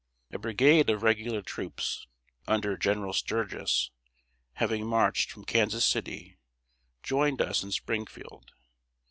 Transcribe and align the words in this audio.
A 0.31 0.39
brigade 0.39 0.89
of 0.89 1.03
regular 1.03 1.43
troops, 1.43 2.07
under 2.47 2.75
General 2.75 3.13
Sturgis, 3.13 3.91
having 4.53 4.87
marched 4.87 5.29
from 5.31 5.45
Kansas 5.45 5.85
City, 5.85 6.39
joined 7.03 7.39
us 7.39 7.61
in 7.61 7.69
Springfield. 7.71 8.49